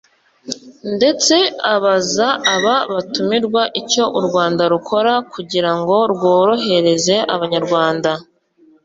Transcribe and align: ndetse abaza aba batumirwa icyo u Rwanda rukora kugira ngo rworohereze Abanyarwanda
ndetse 0.95 1.35
abaza 1.73 2.27
aba 2.55 2.75
batumirwa 2.93 3.61
icyo 3.81 4.03
u 4.19 4.21
Rwanda 4.27 4.63
rukora 4.73 5.13
kugira 5.33 5.71
ngo 5.79 5.95
rworohereze 6.13 7.15
Abanyarwanda 7.35 8.11